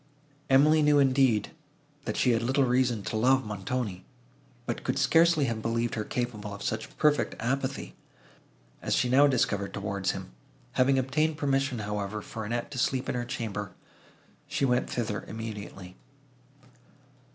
[0.49, 1.51] Emily knew indeed,
[2.05, 4.03] that she had little reason to love Montoni,
[4.65, 7.93] but could scarcely have believed her capable of such perfect apathy,
[8.81, 10.31] as she now discovered towards him;
[10.71, 13.73] having obtained permission, however, for Annette to sleep in her chamber,
[14.47, 15.95] she went thither immediately.